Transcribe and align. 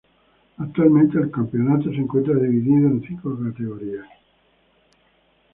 Actualmente 0.57 1.19
el 1.19 1.29
campeonato 1.29 1.91
se 1.91 1.97
encuentra 1.97 2.33
dividido 2.33 2.87
en 2.89 3.03
cinco 3.07 3.37
categorías. 3.39 4.07